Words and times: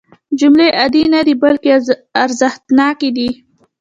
جملې 0.39 0.67
عادي 0.79 1.03
نه 1.13 1.19
دي 1.27 1.33
بلکې 1.43 1.69
ارزښتناکې 2.23 3.09
دي. 3.17 3.29